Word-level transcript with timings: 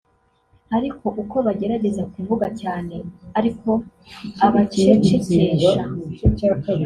ariko 0.77 1.05
uko 1.21 1.35
bagerageza 1.47 2.03
kuvuga 2.13 2.45
cyane 2.61 2.95
ariko 3.39 3.69
abacecekesha 4.45 5.81